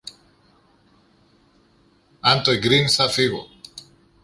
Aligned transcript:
αν 2.19 2.43
το 2.43 2.51
εγκρίνεις, 2.51 2.95
θα 2.95 3.09
φύγω. 3.09 3.47